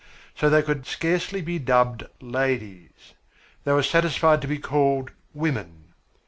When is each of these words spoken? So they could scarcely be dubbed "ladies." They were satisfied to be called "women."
So 0.33 0.49
they 0.49 0.63
could 0.63 0.87
scarcely 0.87 1.43
be 1.43 1.59
dubbed 1.59 2.07
"ladies." 2.19 3.13
They 3.65 3.71
were 3.71 3.83
satisfied 3.83 4.41
to 4.41 4.47
be 4.47 4.57
called 4.57 5.11
"women." 5.35 5.89